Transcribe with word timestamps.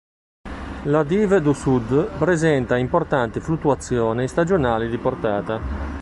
La 0.85 1.03
Dive 1.03 1.41
du 1.41 1.53
Sud 1.53 2.17
presenta 2.17 2.75
importanti 2.75 3.39
fluttuazioni 3.39 4.27
stagionali 4.27 4.89
di 4.89 4.97
portata. 4.97 5.59